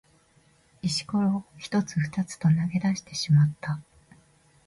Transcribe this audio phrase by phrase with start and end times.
[0.81, 3.83] 石ころを一つ二つと投げ出してしまった。